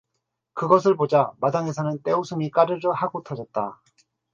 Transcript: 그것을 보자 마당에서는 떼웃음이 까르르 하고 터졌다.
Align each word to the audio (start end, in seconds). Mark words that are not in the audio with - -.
그것을 0.55 0.95
보자 0.95 1.31
마당에서는 1.41 2.01
떼웃음이 2.01 2.49
까르르 2.49 2.89
하고 2.89 3.21
터졌다. 3.21 3.79